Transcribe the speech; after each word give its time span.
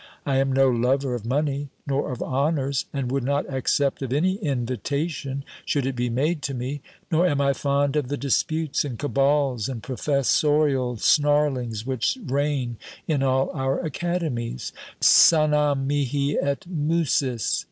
I 0.25 0.37
am 0.37 0.51
no 0.51 0.67
lover 0.67 1.13
of 1.13 1.27
money, 1.27 1.69
nor 1.85 2.11
of 2.11 2.23
honours, 2.23 2.85
and 2.91 3.11
would 3.11 3.23
not 3.23 3.47
accept 3.53 4.01
of 4.01 4.11
any 4.11 4.37
invitation 4.37 5.45
should 5.63 5.85
it 5.85 5.95
be 5.95 6.09
made 6.09 6.41
to 6.41 6.55
me; 6.55 6.81
nor 7.11 7.27
am 7.27 7.39
I 7.39 7.53
fond 7.53 7.95
of 7.95 8.07
the 8.07 8.17
disputes, 8.17 8.83
and 8.83 8.97
cabals, 8.97 9.69
and 9.69 9.83
professorial 9.83 10.95
snarlings 10.97 11.85
which 11.85 12.17
reign 12.25 12.77
in 13.07 13.21
all 13.21 13.51
our 13.51 13.79
academies: 13.79 14.73
Canam 15.01 15.85
mihi 15.85 16.35
et 16.35 16.65
Musis." 16.67 17.59